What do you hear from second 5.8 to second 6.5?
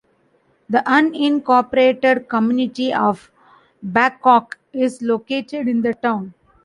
the town.